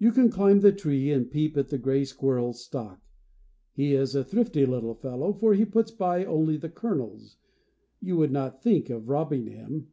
[0.00, 3.00] You can climb the tree and peep at the gray squirrel's stock.
[3.74, 7.36] He is a thrifty little fellow, for he puts by only the kernels.
[8.00, 9.92] You would not think of robbing him.